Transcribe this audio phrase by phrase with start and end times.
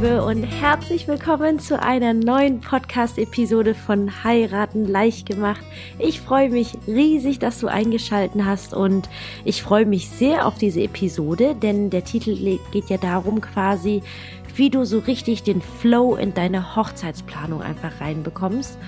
[0.00, 5.60] Liebe und herzlich willkommen zu einer neuen Podcast-Episode von Heiraten leicht gemacht.
[5.98, 9.08] Ich freue mich riesig, dass du eingeschalten hast und
[9.44, 14.04] ich freue mich sehr auf diese Episode, denn der Titel geht ja darum quasi,
[14.54, 18.78] wie du so richtig den Flow in deine Hochzeitsplanung einfach reinbekommst.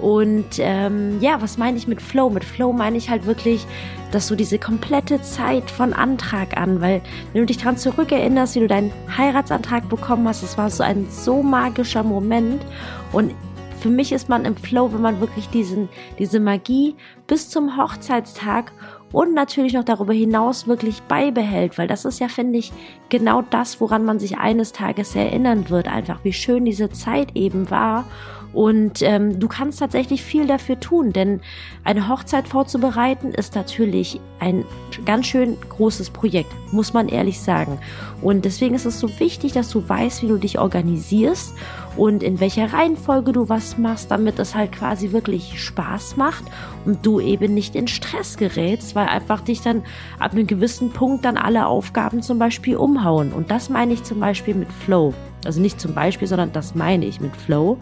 [0.00, 2.30] Und ähm, ja, was meine ich mit Flow?
[2.30, 3.66] Mit Flow meine ich halt wirklich,
[4.10, 7.00] dass du diese komplette Zeit von Antrag an, weil
[7.32, 11.06] wenn du dich daran zurückerinnerst, wie du deinen Heiratsantrag bekommen hast, es war so ein
[11.10, 12.64] so magischer Moment.
[13.12, 13.34] Und
[13.80, 18.72] für mich ist man im Flow, wenn man wirklich diesen, diese Magie bis zum Hochzeitstag
[19.12, 22.72] und natürlich noch darüber hinaus wirklich beibehält, weil das ist ja, finde ich,
[23.10, 27.70] genau das, woran man sich eines Tages erinnern wird, einfach wie schön diese Zeit eben
[27.70, 28.06] war
[28.54, 31.40] und ähm, du kannst tatsächlich viel dafür tun, denn
[31.82, 34.64] eine Hochzeit vorzubereiten ist natürlich ein
[35.04, 37.78] ganz schön großes Projekt, muss man ehrlich sagen.
[38.22, 41.54] Und deswegen ist es so wichtig, dass du weißt, wie du dich organisierst
[41.96, 46.44] und in welcher Reihenfolge du was machst, damit es halt quasi wirklich Spaß macht
[46.84, 49.82] und du eben nicht in Stress gerätst, weil einfach dich dann
[50.20, 53.32] ab einem gewissen Punkt dann alle Aufgaben zum Beispiel umhauen.
[53.32, 55.12] Und das meine ich zum Beispiel mit Flow.
[55.46, 57.78] Also nicht zum Beispiel, sondern das meine ich mit Flow.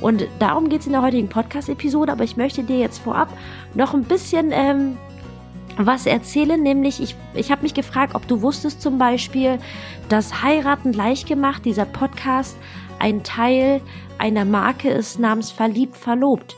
[0.00, 3.28] Und darum geht es in der heutigen Podcast-Episode, aber ich möchte dir jetzt vorab
[3.74, 4.98] noch ein bisschen ähm,
[5.78, 9.58] was erzählen, nämlich ich, ich habe mich gefragt, ob du wusstest zum Beispiel,
[10.08, 12.56] dass Heiraten leicht gemacht, dieser Podcast,
[12.98, 13.80] ein Teil
[14.18, 16.56] einer Marke ist namens Verliebt Verlobt.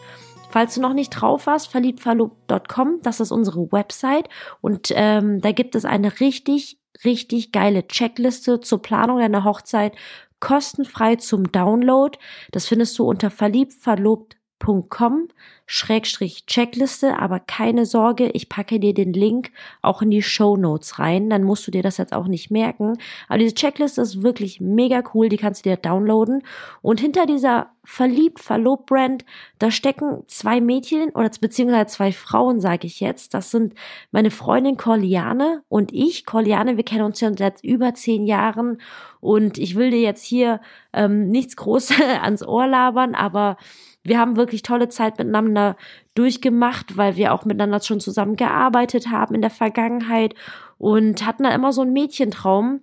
[0.50, 4.28] Falls du noch nicht drauf warst, verliebtverlobt.com, das ist unsere Website
[4.60, 9.94] und ähm, da gibt es eine richtig, richtig geile Checkliste zur Planung deiner Hochzeit
[10.40, 12.18] kostenfrei zum Download.
[12.52, 14.37] Das findest du unter verliebtverlobt.com Schrägstrich
[16.46, 19.50] Checkliste, aber keine Sorge, ich packe dir den Link
[19.82, 22.96] auch in die Show Notes rein, dann musst du dir das jetzt auch nicht merken.
[23.28, 26.42] Aber diese Checkliste ist wirklich mega cool, die kannst du dir downloaden.
[26.80, 29.24] Und hinter dieser verliebt, verlobt Brand,
[29.58, 33.34] da stecken zwei Mädchen oder beziehungsweise zwei Frauen, sage ich jetzt.
[33.34, 33.74] Das sind
[34.10, 36.26] meine Freundin Corliane und ich.
[36.26, 38.80] Corliane, wir kennen uns ja seit über zehn Jahren
[39.20, 40.60] und ich will dir jetzt hier
[40.92, 43.56] ähm, nichts Großes ans Ohr labern, aber
[44.08, 45.76] wir haben wirklich tolle Zeit miteinander
[46.14, 50.34] durchgemacht, weil wir auch miteinander schon zusammen gearbeitet haben in der Vergangenheit
[50.78, 52.80] und hatten da immer so einen Mädchentraum,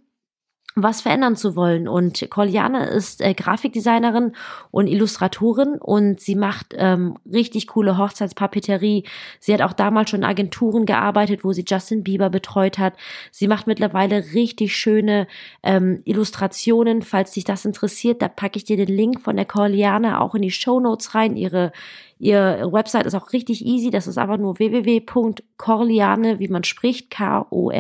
[0.76, 1.88] was verändern zu wollen.
[1.88, 4.34] Und Corliane ist äh, Grafikdesignerin
[4.72, 9.06] und Illustratorin und sie macht ähm, richtig coole Hochzeitspapeterie.
[9.40, 12.96] Sie hat auch damals schon in Agenturen gearbeitet, wo sie Justin Bieber betreut hat.
[13.32, 15.28] Sie macht mittlerweile richtig schöne
[15.64, 17.02] ähm, Illustrationen.
[17.02, 20.42] Falls dich das interessiert, da packe ich dir den Link von der Corliane auch in
[20.42, 21.38] die Show Notes rein.
[21.38, 21.72] Ihre
[22.18, 23.90] Ihr Website ist auch richtig easy.
[23.90, 27.80] Das ist aber nur www.corliane, wie man spricht, K-O-R-L-I-A-N-E.com.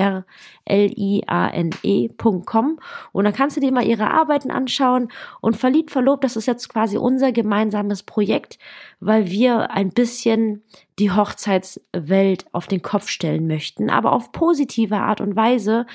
[3.13, 5.07] Und dann kannst du dir mal ihre Arbeiten anschauen.
[5.39, 8.59] Und verliebt, verlobt, das ist jetzt quasi unser gemeinsames Projekt,
[8.99, 10.63] weil wir ein bisschen
[10.99, 15.85] die Hochzeitswelt auf den Kopf stellen möchten, aber auf positive Art und Weise,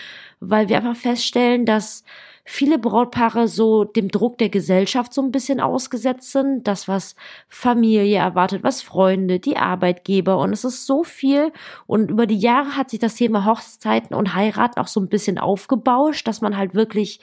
[0.41, 2.05] weil wir einfach feststellen, dass
[2.51, 7.15] viele Brautpaare so dem Druck der Gesellschaft so ein bisschen ausgesetzt sind, das was
[7.49, 10.37] Familie erwartet, was Freunde, die Arbeitgeber.
[10.39, 11.53] Und es ist so viel.
[11.87, 15.39] Und über die Jahre hat sich das Thema Hochzeiten und Heiraten auch so ein bisschen
[15.39, 17.21] aufgebauscht, dass man halt wirklich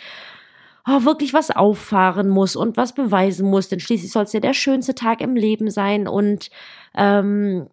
[0.87, 4.53] oh, wirklich was auffahren muss und was beweisen muss, denn schließlich soll es ja der
[4.53, 6.07] schönste Tag im Leben sein.
[6.07, 6.49] Und
[6.95, 7.67] ähm,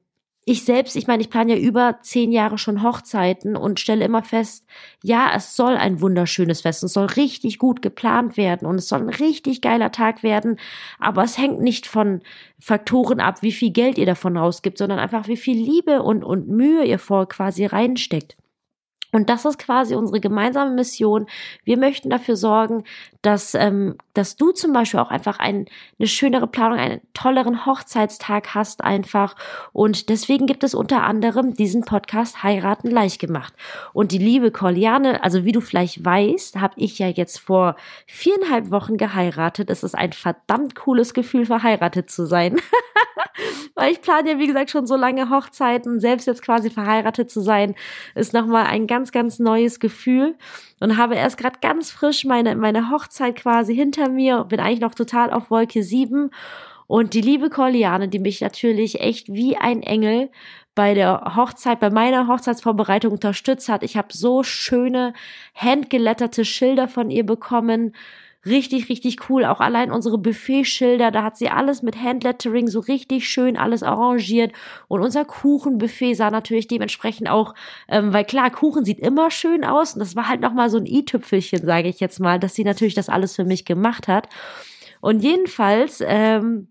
[0.46, 4.22] ich selbst, ich meine, ich plane ja über zehn Jahre schon Hochzeiten und stelle immer
[4.22, 4.66] fest,
[5.02, 9.00] ja, es soll ein wunderschönes Fest, es soll richtig gut geplant werden und es soll
[9.00, 10.58] ein richtig geiler Tag werden,
[10.98, 12.20] aber es hängt nicht von
[12.58, 16.48] Faktoren ab, wie viel Geld ihr davon rausgibt, sondern einfach, wie viel Liebe und, und
[16.48, 18.36] Mühe ihr vor quasi reinsteckt.
[19.14, 21.26] Und das ist quasi unsere gemeinsame Mission.
[21.62, 22.82] Wir möchten dafür sorgen,
[23.22, 25.66] dass, ähm, dass du zum Beispiel auch einfach ein,
[26.00, 29.36] eine schönere Planung, einen tolleren Hochzeitstag hast einfach.
[29.72, 33.54] Und deswegen gibt es unter anderem diesen Podcast Heiraten leicht gemacht.
[33.92, 37.76] Und die liebe Corliane, also wie du vielleicht weißt, habe ich ja jetzt vor
[38.08, 39.70] viereinhalb Wochen geheiratet.
[39.70, 42.56] Es ist ein verdammt cooles Gefühl, verheiratet zu sein.
[43.74, 46.00] Weil ich plane ja, wie gesagt, schon so lange Hochzeiten.
[46.00, 47.74] Selbst jetzt quasi verheiratet zu sein,
[48.14, 50.36] ist nochmal ein ganz, ganz neues Gefühl.
[50.80, 54.44] Und habe erst gerade ganz frisch meine, meine Hochzeit quasi hinter mir.
[54.44, 56.30] Bin eigentlich noch total auf Wolke 7.
[56.86, 60.30] Und die liebe Corliane, die mich natürlich echt wie ein Engel
[60.74, 63.82] bei der Hochzeit, bei meiner Hochzeitsvorbereitung unterstützt hat.
[63.82, 65.14] Ich habe so schöne
[65.54, 67.94] handgeletterte Schilder von ihr bekommen
[68.46, 69.44] richtig, richtig cool.
[69.44, 74.52] Auch allein unsere Buffetschilder, da hat sie alles mit Handlettering so richtig schön alles arrangiert.
[74.88, 77.54] Und unser Kuchenbuffet sah natürlich dementsprechend auch,
[77.88, 79.94] ähm, weil klar, Kuchen sieht immer schön aus.
[79.94, 82.94] Und das war halt nochmal so ein i-Tüpfelchen, sage ich jetzt mal, dass sie natürlich
[82.94, 84.28] das alles für mich gemacht hat.
[85.00, 86.68] Und jedenfalls ähm,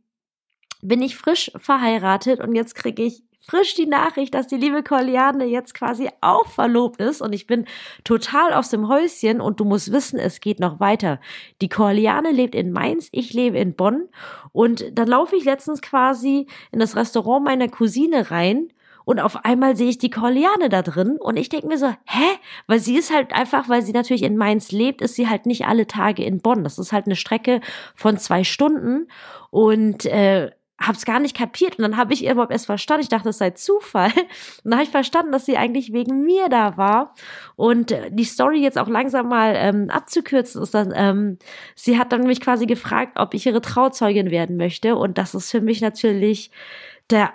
[0.81, 5.45] bin ich frisch verheiratet und jetzt kriege ich frisch die Nachricht, dass die liebe Koliane
[5.45, 7.65] jetzt quasi auch verlobt ist und ich bin
[8.03, 11.19] total aus dem Häuschen und du musst wissen, es geht noch weiter.
[11.61, 14.07] Die Koliane lebt in Mainz, ich lebe in Bonn
[14.53, 18.69] und dann laufe ich letztens quasi in das Restaurant meiner Cousine rein
[19.05, 22.37] und auf einmal sehe ich die Koliane da drin und ich denke mir so, hä?
[22.67, 25.65] Weil sie ist halt einfach, weil sie natürlich in Mainz lebt, ist sie halt nicht
[25.65, 26.63] alle Tage in Bonn.
[26.63, 27.59] Das ist halt eine Strecke
[27.95, 29.07] von zwei Stunden
[29.49, 30.51] und äh,
[30.87, 33.03] habe es gar nicht kapiert und dann habe ich ihr überhaupt erst verstanden.
[33.03, 34.11] Ich dachte, es sei Zufall.
[34.63, 37.15] Und dann habe ich verstanden, dass sie eigentlich wegen mir da war.
[37.55, 41.37] Und äh, die Story jetzt auch langsam mal ähm, abzukürzen ist dann, ähm,
[41.75, 44.95] sie hat dann mich quasi gefragt, ob ich ihre Trauzeugin werden möchte.
[44.95, 46.51] Und das ist für mich natürlich
[47.09, 47.33] der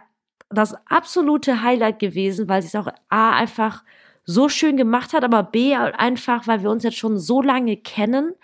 [0.51, 3.85] das absolute Highlight gewesen, weil sie es auch A einfach
[4.25, 8.35] so schön gemacht hat, aber B einfach, weil wir uns jetzt schon so lange kennen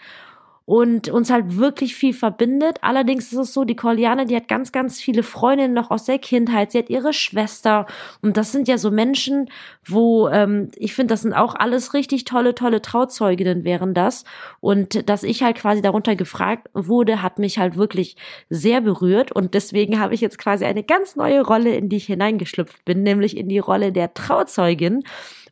[0.66, 2.78] und uns halt wirklich viel verbindet.
[2.80, 6.18] Allerdings ist es so, die Corliane, die hat ganz, ganz viele Freundinnen noch aus der
[6.18, 6.72] Kindheit.
[6.72, 7.86] Sie hat ihre Schwester
[8.22, 9.50] und das sind ja so Menschen,
[9.84, 14.24] wo ähm, ich finde, das sind auch alles richtig tolle, tolle Trauzeuginnen wären das.
[14.60, 18.16] Und dass ich halt quasi darunter gefragt wurde, hat mich halt wirklich
[18.48, 22.06] sehr berührt und deswegen habe ich jetzt quasi eine ganz neue Rolle, in die ich
[22.06, 25.02] hineingeschlüpft bin, nämlich in die Rolle der Trauzeugin.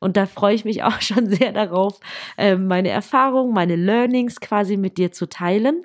[0.03, 2.01] Und da freue ich mich auch schon sehr darauf,
[2.37, 5.85] ähm, meine Erfahrungen, meine Learnings quasi mit dir zu teilen.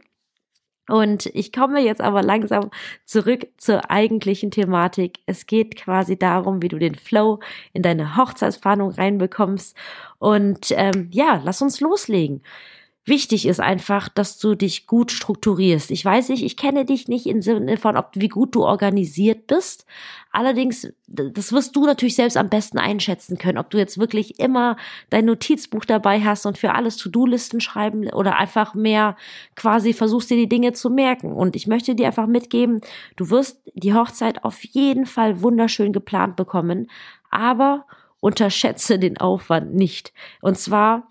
[0.89, 2.71] Und ich komme jetzt aber langsam
[3.03, 5.19] zurück zur eigentlichen Thematik.
[5.25, 7.39] Es geht quasi darum, wie du den Flow
[7.73, 9.75] in deine Hochzeitsplanung reinbekommst.
[10.17, 12.41] Und ähm, ja, lass uns loslegen.
[13.07, 15.91] Wichtig ist einfach, dass du dich gut strukturierst.
[15.91, 19.47] Ich weiß nicht, ich kenne dich nicht im Sinne von, ob, wie gut du organisiert
[19.47, 19.85] bist.
[20.33, 24.75] Allerdings, das wirst du natürlich selbst am besten einschätzen können, ob du jetzt wirklich immer
[25.09, 29.15] dein Notizbuch dabei hast und für alles To-Do-Listen schreiben oder einfach mehr
[29.55, 31.31] quasi versuchst dir die Dinge zu merken.
[31.31, 32.81] Und ich möchte dir einfach mitgeben,
[33.15, 36.91] du wirst die Hochzeit auf jeden Fall wunderschön geplant bekommen,
[37.31, 37.85] aber
[38.19, 40.11] unterschätze den Aufwand nicht.
[40.41, 41.07] Und zwar,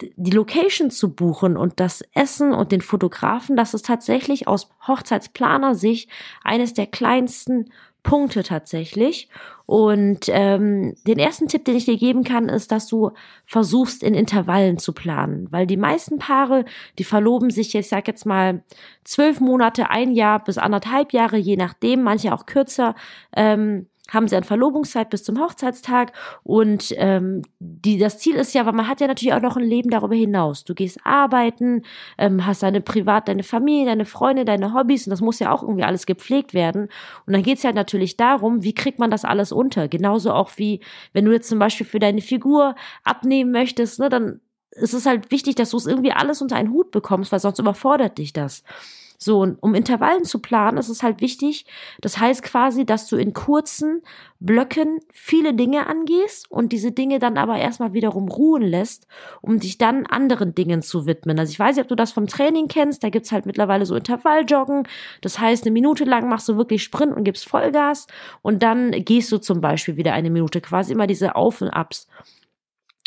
[0.00, 5.74] die Location zu buchen und das Essen und den Fotografen, das ist tatsächlich aus Hochzeitsplaner
[5.74, 6.10] Sicht
[6.42, 7.70] eines der kleinsten
[8.04, 9.28] Punkte tatsächlich.
[9.66, 13.12] Und ähm, den ersten Tipp, den ich dir geben kann, ist, dass du
[13.46, 15.48] versuchst, in Intervallen zu planen.
[15.50, 16.66] Weil die meisten Paare,
[16.98, 18.62] die verloben sich, ich sag jetzt mal,
[19.04, 22.94] zwölf Monate, ein Jahr bis anderthalb Jahre, je nachdem, manche auch kürzer,
[23.34, 26.12] ähm, haben sie eine Verlobungszeit bis zum Hochzeitstag
[26.42, 29.64] und ähm, die, das Ziel ist ja, weil man hat ja natürlich auch noch ein
[29.64, 30.64] Leben darüber hinaus.
[30.64, 31.82] Du gehst arbeiten,
[32.18, 35.62] ähm, hast deine Privat, deine Familie, deine Freunde, deine Hobbys und das muss ja auch
[35.62, 36.88] irgendwie alles gepflegt werden.
[37.26, 39.88] Und dann geht's ja natürlich darum, wie kriegt man das alles unter?
[39.88, 40.80] Genauso auch wie,
[41.14, 42.74] wenn du jetzt zum Beispiel für deine Figur
[43.04, 44.40] abnehmen möchtest, ne, dann
[44.70, 47.58] ist es halt wichtig, dass du es irgendwie alles unter einen Hut bekommst, weil sonst
[47.58, 48.64] überfordert dich das.
[49.24, 51.64] So, und um Intervallen zu planen, ist es halt wichtig.
[52.02, 54.02] Das heißt quasi, dass du in kurzen
[54.38, 59.06] Blöcken viele Dinge angehst und diese Dinge dann aber erstmal wiederum ruhen lässt,
[59.40, 61.38] um dich dann anderen Dingen zu widmen.
[61.38, 63.02] Also ich weiß nicht, ob du das vom Training kennst.
[63.02, 64.86] Da gibt's halt mittlerweile so Intervalljoggen.
[65.22, 68.06] Das heißt, eine Minute lang machst du wirklich Sprint und gibst Vollgas
[68.42, 72.08] und dann gehst du zum Beispiel wieder eine Minute, quasi immer diese Auf und Abs.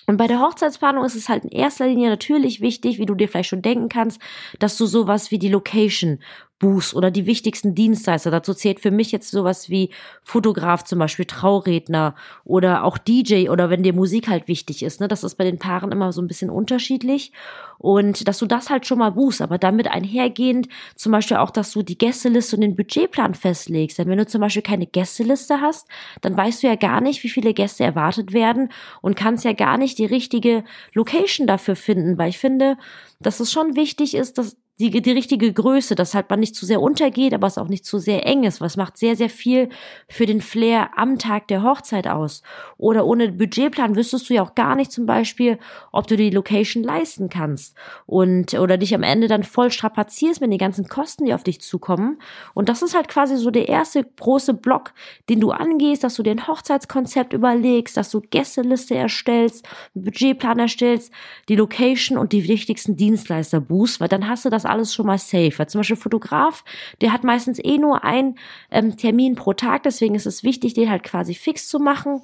[0.10, 3.28] Und bei der Hochzeitsplanung ist es halt in erster Linie natürlich wichtig, wie du dir
[3.28, 4.22] vielleicht schon denken kannst,
[4.58, 6.20] dass du sowas wie die Location
[6.60, 8.32] buchst oder die wichtigsten Dienstleister.
[8.32, 9.92] Dazu zählt für mich jetzt sowas wie
[10.24, 15.00] Fotograf zum Beispiel, Trauredner oder auch DJ oder wenn dir Musik halt wichtig ist.
[15.00, 15.08] Ne?
[15.08, 17.32] Das ist bei den Paaren immer so ein bisschen unterschiedlich.
[17.78, 21.72] Und dass du das halt schon mal buchst, aber damit einhergehend zum Beispiel auch, dass
[21.72, 24.00] du die Gästeliste und den Budgetplan festlegst.
[24.00, 25.88] Denn wenn du zum Beispiel keine Gästeliste hast,
[26.22, 28.72] dann weißt du ja gar nicht, wie viele Gäste erwartet werden
[29.02, 32.78] und kannst ja gar nicht die richtige Location dafür finden, weil ich finde,
[33.20, 36.66] dass es schon wichtig ist, dass die, die richtige Größe, dass halt man nicht zu
[36.66, 38.62] sehr untergeht, aber es auch nicht zu sehr eng ist.
[38.62, 39.70] Was macht sehr, sehr viel
[40.08, 42.44] für den Flair am Tag der Hochzeit aus.
[42.78, 45.58] Oder ohne Budgetplan wüsstest du ja auch gar nicht zum Beispiel,
[45.92, 47.76] ob du die Location leisten kannst.
[48.06, 51.60] Und, oder dich am Ende dann voll strapazierst mit den ganzen Kosten, die auf dich
[51.60, 52.20] zukommen.
[52.54, 54.94] Und das ist halt quasi so der erste große Block,
[55.28, 61.12] den du angehst, dass du dir ein Hochzeitskonzept überlegst, dass du Gästeliste erstellst, Budgetplan erstellst,
[61.50, 65.18] die Location und die wichtigsten Dienstleister buchst, weil dann hast du das alles schon mal
[65.18, 65.66] safe.
[65.68, 66.64] Zum Beispiel Fotograf,
[67.02, 68.38] der hat meistens eh nur einen
[68.72, 72.22] ähm, Termin pro Tag, deswegen ist es wichtig, den halt quasi fix zu machen.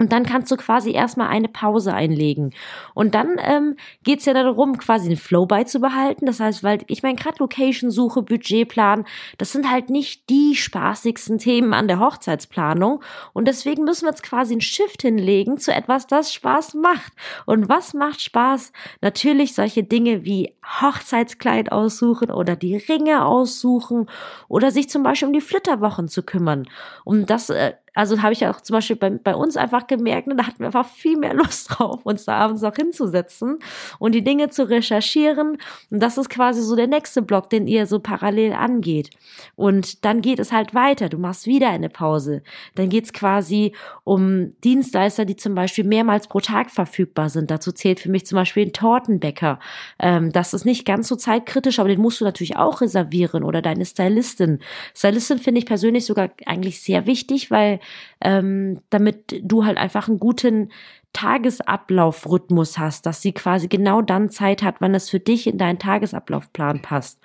[0.00, 2.52] Und dann kannst du quasi erstmal eine Pause einlegen.
[2.94, 6.26] Und dann ähm, geht ja darum, quasi den Flow beizubehalten.
[6.26, 9.04] Das heißt, weil ich meine, gerade Location-Suche, Budgetplan,
[9.38, 13.02] das sind halt nicht die spaßigsten Themen an der Hochzeitsplanung.
[13.34, 17.12] Und deswegen müssen wir jetzt quasi einen Shift hinlegen zu etwas, das Spaß macht.
[17.46, 18.72] Und was macht Spaß?
[19.00, 24.08] Natürlich solche Dinge wie Hochzeitskleid aussuchen oder die Ringe aussuchen
[24.48, 26.66] oder sich zum Beispiel um die Flitterwochen zu kümmern.
[27.04, 30.26] Um das äh, also habe ich ja auch zum Beispiel bei, bei uns einfach gemerkt,
[30.26, 33.58] ne, da hatten wir einfach viel mehr Lust drauf, uns da abends auch hinzusetzen
[33.98, 35.58] und die Dinge zu recherchieren.
[35.90, 39.10] Und das ist quasi so der nächste Block, den ihr so parallel angeht.
[39.54, 41.08] Und dann geht es halt weiter.
[41.08, 42.42] Du machst wieder eine Pause.
[42.74, 43.72] Dann geht es quasi
[44.02, 47.50] um Dienstleister, die zum Beispiel mehrmals pro Tag verfügbar sind.
[47.50, 49.60] Dazu zählt für mich zum Beispiel ein Tortenbäcker.
[50.00, 53.62] Ähm, das ist nicht ganz so zeitkritisch, aber den musst du natürlich auch reservieren oder
[53.62, 54.58] deine Stylistin.
[54.94, 57.78] Stylistin finde ich persönlich sogar eigentlich sehr wichtig, weil
[58.20, 60.70] ähm, damit du halt einfach einen guten
[61.12, 65.78] Tagesablaufrhythmus hast, dass sie quasi genau dann Zeit hat, wann es für dich in deinen
[65.78, 67.20] Tagesablaufplan passt.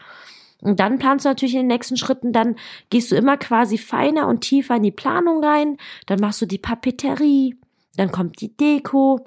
[0.61, 2.55] Und dann planst du natürlich in den nächsten Schritten, dann
[2.89, 6.57] gehst du immer quasi feiner und tiefer in die Planung rein, dann machst du die
[6.57, 7.55] Papeterie,
[7.95, 9.25] dann kommt die Deko,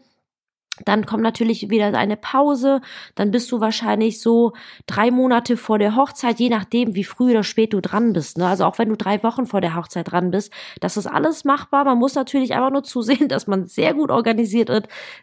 [0.85, 2.81] dann kommt natürlich wieder eine Pause.
[3.15, 4.53] Dann bist du wahrscheinlich so
[4.87, 8.39] drei Monate vor der Hochzeit, je nachdem, wie früh oder spät du dran bist.
[8.39, 8.47] Ne?
[8.47, 11.85] Also auch wenn du drei Wochen vor der Hochzeit dran bist, das ist alles machbar.
[11.85, 14.71] Man muss natürlich einfach nur zusehen, dass man sehr gut organisiert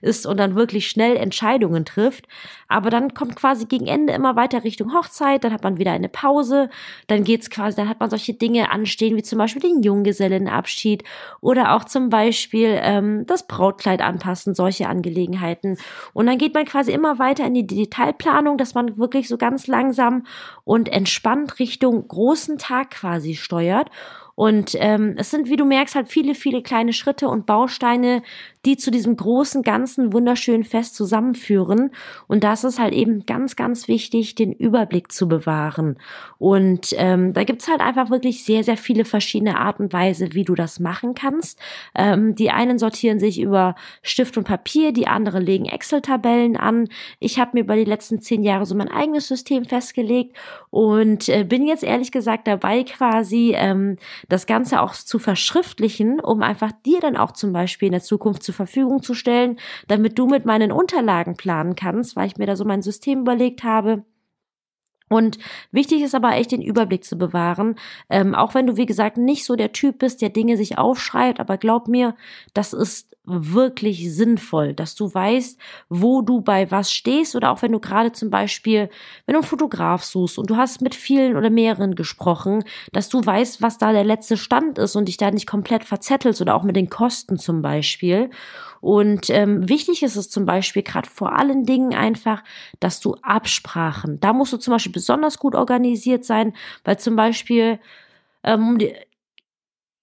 [0.01, 2.27] ist und dann wirklich schnell Entscheidungen trifft.
[2.67, 5.43] Aber dann kommt quasi gegen Ende immer weiter Richtung Hochzeit.
[5.43, 6.69] Dann hat man wieder eine Pause.
[7.07, 11.03] Dann geht's quasi, dann hat man solche Dinge anstehen, wie zum Beispiel den Junggesellenabschied
[11.41, 15.48] oder auch zum Beispiel ähm, das Brautkleid anpassen, solche Angelegenheiten.
[15.49, 15.77] Einheiten.
[16.13, 19.67] Und dann geht man quasi immer weiter in die Detailplanung, dass man wirklich so ganz
[19.67, 20.23] langsam
[20.63, 23.89] und entspannt Richtung großen Tag quasi steuert.
[24.39, 28.23] Und ähm, es sind, wie du merkst, halt viele, viele kleine Schritte und Bausteine,
[28.65, 31.91] die zu diesem großen, ganzen, wunderschönen Fest zusammenführen.
[32.27, 35.97] Und das ist halt eben ganz, ganz wichtig, den Überblick zu bewahren.
[36.37, 40.45] Und ähm, da gibt's halt einfach wirklich sehr, sehr viele verschiedene Arten und Weise, wie
[40.45, 41.59] du das machen kannst.
[41.93, 46.87] Ähm, die einen sortieren sich über Stift und Papier, die anderen legen Excel-Tabellen an.
[47.19, 50.37] Ich habe mir über die letzten zehn Jahre so mein eigenes System festgelegt
[50.69, 53.97] und äh, bin jetzt ehrlich gesagt dabei, quasi ähm,
[54.29, 58.43] das Ganze auch zu verschriftlichen, um einfach dir dann auch zum Beispiel in der Zukunft
[58.43, 62.55] zur Verfügung zu stellen, damit du mit meinen Unterlagen planen kannst, weil ich mir da
[62.55, 64.05] so mein System überlegt habe.
[65.09, 65.39] Und
[65.71, 67.75] wichtig ist aber echt den Überblick zu bewahren,
[68.09, 71.39] ähm, auch wenn du wie gesagt nicht so der Typ bist, der Dinge sich aufschreibt,
[71.39, 72.15] aber glaub mir,
[72.53, 75.59] das ist wirklich sinnvoll, dass du weißt,
[75.89, 78.89] wo du bei was stehst oder auch wenn du gerade zum Beispiel,
[79.25, 83.25] wenn du einen Fotograf suchst und du hast mit vielen oder mehreren gesprochen, dass du
[83.25, 86.63] weißt, was da der letzte Stand ist und dich da nicht komplett verzettelst oder auch
[86.63, 88.29] mit den Kosten zum Beispiel.
[88.81, 92.43] Und ähm, wichtig ist es zum Beispiel gerade vor allen Dingen einfach,
[92.79, 96.53] dass du Absprachen, da musst du zum Beispiel besonders gut organisiert sein,
[96.85, 97.79] weil zum Beispiel
[98.43, 98.77] ähm,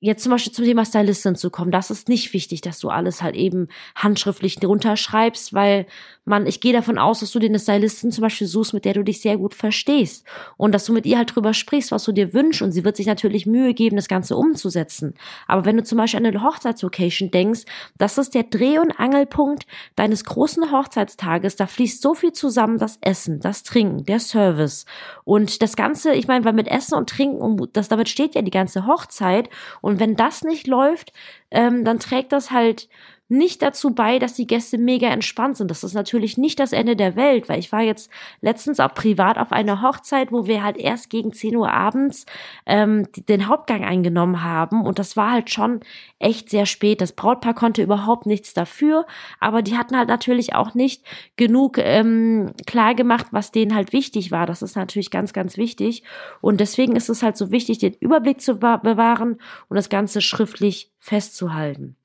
[0.07, 3.23] jetzt zum Beispiel zum Thema Stylistin zu kommen, das ist nicht wichtig, dass du alles
[3.23, 5.87] halt eben handschriftlich drunter schreibst, weil
[6.27, 8.95] man, ich gehe davon aus, dass du dir eine Stylistin zum Beispiel suchst, mit der
[8.95, 10.27] du dich sehr gut verstehst.
[10.57, 12.63] Und dass du mit ihr halt drüber sprichst, was du dir wünschst.
[12.63, 15.15] Und sie wird sich natürlich Mühe geben, das Ganze umzusetzen.
[15.47, 17.63] Aber wenn du zum Beispiel an eine Hochzeitslocation denkst,
[17.97, 22.99] das ist der Dreh- und Angelpunkt deines großen Hochzeitstages, da fließt so viel zusammen, das
[23.03, 24.85] Essen, das Trinken, der Service.
[25.23, 28.51] Und das Ganze, ich meine, weil mit Essen und Trinken, das, damit steht ja die
[28.51, 29.49] ganze Hochzeit.
[29.81, 31.13] Und wenn das nicht läuft,
[31.51, 32.89] ähm, dann trägt das halt
[33.29, 35.71] nicht dazu bei, dass die Gäste mega entspannt sind.
[35.71, 39.37] Das ist natürlich nicht das Ende der Welt, weil ich war jetzt letztens auch privat
[39.39, 42.27] auf einer Hochzeit, wo wir halt erst gegen 10 Uhr abends
[42.67, 45.81] ähm, den Hauptgang eingenommen haben und das war halt schon
[46.19, 47.01] echt sehr spät.
[47.01, 49.07] Das Brautpaar konnte überhaupt nichts dafür,
[49.41, 51.05] aber die hatten halt natürlich auch nicht
[51.37, 54.47] genug ähm, klar gemacht, was denen halt wichtig war.
[54.47, 56.05] Das ist natürlich ganz, ganz wichtig
[56.41, 60.93] und deswegen ist es halt so wichtig, den Überblick zu bewahren und das Ganze schriftlich
[61.01, 61.97] festzuhalten.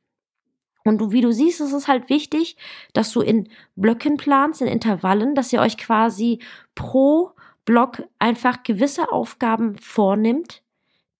[0.84, 2.58] Und du, wie du siehst, ist es halt wichtig,
[2.94, 6.40] dass du in Blöcken planst, in Intervallen, dass ihr euch quasi
[6.76, 7.32] pro
[7.66, 10.64] Block einfach gewisse Aufgaben vornimmt,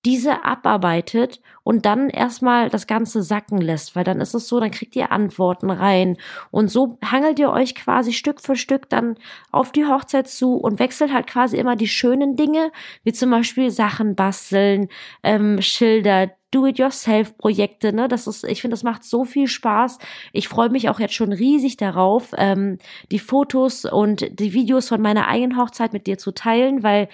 [0.06, 4.72] diese abarbeitet und dann erstmal das Ganze sacken lässt, weil dann ist es so, dann
[4.72, 6.18] kriegt ihr Antworten rein.
[6.50, 9.16] Und so hangelt ihr euch quasi Stück für Stück dann
[9.52, 12.72] auf die Hochzeit zu und wechselt halt quasi immer die schönen Dinge,
[13.04, 14.90] wie zum Beispiel Sachen basteln,
[15.22, 18.08] ähm, Schilder, Do-it-yourself-Projekte, ne?
[18.08, 19.98] Das ist, ich finde, das macht so viel Spaß.
[20.34, 22.78] Ich freue mich auch jetzt schon riesig darauf, ähm,
[23.12, 27.10] die Fotos und die Videos von meiner eigenen Hochzeit mit dir zu teilen, weil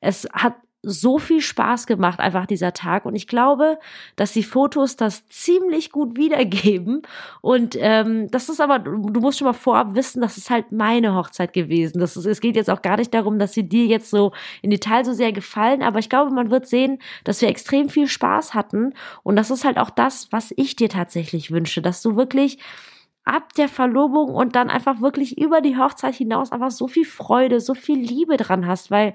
[0.00, 3.04] es hat so viel Spaß gemacht, einfach dieser Tag.
[3.04, 3.78] Und ich glaube,
[4.16, 7.02] dass die Fotos das ziemlich gut wiedergeben.
[7.40, 11.14] Und ähm, das ist aber, du musst schon mal vorab wissen, das ist halt meine
[11.14, 12.00] Hochzeit gewesen.
[12.00, 14.70] Das ist, es geht jetzt auch gar nicht darum, dass sie dir jetzt so in
[14.70, 15.82] Detail so sehr gefallen.
[15.82, 18.94] Aber ich glaube, man wird sehen, dass wir extrem viel Spaß hatten.
[19.22, 22.58] Und das ist halt auch das, was ich dir tatsächlich wünsche, dass du wirklich
[23.24, 27.60] ab der Verlobung und dann einfach wirklich über die Hochzeit hinaus einfach so viel Freude,
[27.60, 29.14] so viel Liebe dran hast, weil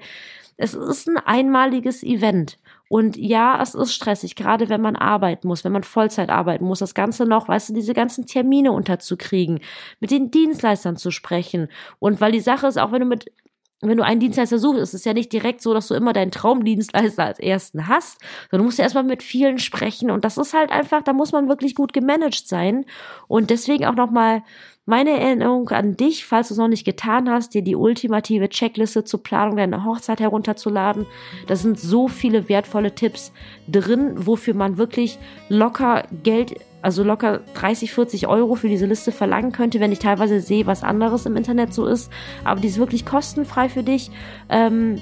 [0.56, 2.58] es ist ein einmaliges Event.
[2.88, 6.78] Und ja, es ist stressig, gerade wenn man arbeiten muss, wenn man Vollzeit arbeiten muss,
[6.78, 9.60] das Ganze noch, weißt du, diese ganzen Termine unterzukriegen,
[10.00, 11.68] mit den Dienstleistern zu sprechen.
[11.98, 13.30] Und weil die Sache ist, auch wenn du mit
[13.80, 16.32] wenn du einen Dienstleister suchst, ist es ja nicht direkt so, dass du immer deinen
[16.32, 18.20] Traumdienstleister als ersten hast,
[18.50, 21.32] sondern du musst ja erstmal mit vielen sprechen und das ist halt einfach, da muss
[21.32, 22.84] man wirklich gut gemanagt sein
[23.28, 24.42] und deswegen auch nochmal
[24.88, 29.04] meine Erinnerung an dich, falls du es noch nicht getan hast, dir die ultimative Checkliste
[29.04, 31.04] zur Planung deiner Hochzeit herunterzuladen.
[31.46, 33.30] Da sind so viele wertvolle Tipps
[33.70, 35.18] drin, wofür man wirklich
[35.50, 40.40] locker Geld, also locker 30, 40 Euro für diese Liste verlangen könnte, wenn ich teilweise
[40.40, 42.10] sehe, was anderes im Internet so ist.
[42.44, 44.10] Aber die ist wirklich kostenfrei für dich.
[44.48, 45.00] Ähm,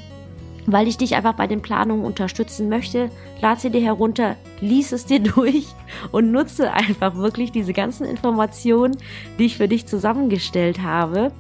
[0.67, 3.11] weil ich dich einfach bei den Planungen unterstützen möchte.
[3.41, 5.67] Lad sie dir herunter, lies es dir durch
[6.13, 8.97] und nutze einfach wirklich diese ganzen Informationen,
[9.39, 11.33] die ich für dich zusammengestellt habe.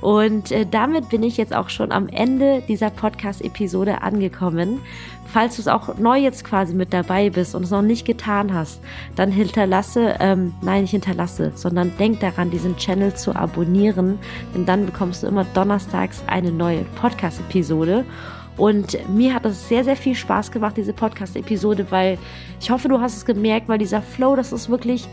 [0.00, 4.80] Und äh, damit bin ich jetzt auch schon am Ende dieser Podcast-Episode angekommen.
[5.32, 8.52] Falls du es auch neu jetzt quasi mit dabei bist und es noch nicht getan
[8.52, 8.80] hast,
[9.16, 14.18] dann hinterlasse, ähm, nein, nicht hinterlasse, sondern denk daran, diesen Channel zu abonnieren,
[14.54, 18.04] denn dann bekommst du immer donnerstags eine neue Podcast-Episode.
[18.56, 22.18] Und mir hat es sehr, sehr viel Spaß gemacht, diese Podcast-Episode, weil
[22.60, 25.08] ich hoffe, du hast es gemerkt, weil dieser Flow, das ist wirklich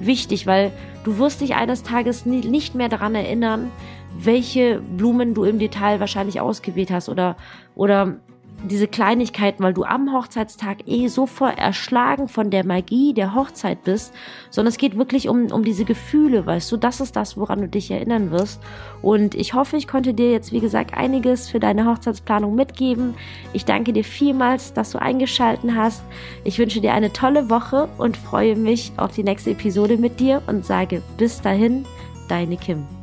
[0.00, 0.72] wichtig, weil
[1.04, 3.70] du wirst dich eines Tages nicht mehr daran erinnern,
[4.18, 7.36] welche Blumen du im Detail wahrscheinlich ausgewählt hast oder,
[7.74, 8.16] oder
[8.64, 13.84] diese Kleinigkeiten, weil du am Hochzeitstag eh so voll erschlagen von der Magie der Hochzeit
[13.84, 14.12] bist,
[14.50, 17.68] sondern es geht wirklich um, um diese Gefühle, weißt du, das ist das, woran du
[17.68, 18.60] dich erinnern wirst.
[19.02, 23.14] Und ich hoffe, ich konnte dir jetzt, wie gesagt, einiges für deine Hochzeitsplanung mitgeben.
[23.52, 26.02] Ich danke dir vielmals, dass du eingeschalten hast.
[26.44, 30.42] Ich wünsche dir eine tolle Woche und freue mich auf die nächste Episode mit dir
[30.46, 31.84] und sage bis dahin,
[32.28, 32.95] deine Kim.